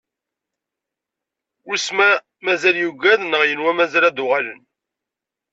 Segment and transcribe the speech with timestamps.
[1.67, 2.09] Wisen ma
[2.45, 4.61] mazal yugad neɣ yenwa mazal ad d-uɣalen.